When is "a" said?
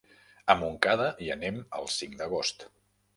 0.53-0.53